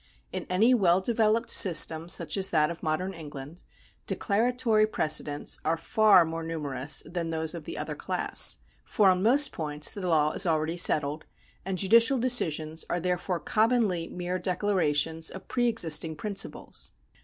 In 0.33 0.47
any 0.49 0.73
well 0.73 0.99
developed 0.99 1.51
system 1.51 2.09
such 2.09 2.35
as 2.35 2.49
that 2.49 2.71
of 2.71 2.81
modern 2.81 3.13
England, 3.13 3.63
declaratory 4.07 4.87
precedents 4.87 5.59
are 5.63 5.77
far 5.77 6.25
more 6.25 6.41
numerous 6.41 7.03
than 7.05 7.29
those 7.29 7.53
of 7.53 7.65
the 7.65 7.77
other 7.77 7.93
class; 7.93 8.57
for 8.83 9.11
on 9.11 9.21
most 9.21 9.51
points 9.51 9.91
the 9.91 10.07
law 10.07 10.31
is 10.31 10.47
already 10.47 10.75
settled, 10.77 11.25
and 11.63 11.77
judicial 11.77 12.17
decisions 12.17 12.83
are 12.89 12.99
therefore 12.99 13.39
commonly 13.39 14.07
mere 14.09 14.39
declara 14.39 14.95
tions 14.95 15.29
of 15.29 15.47
pre 15.47 15.67
existing 15.67 16.15
principles. 16.15 16.93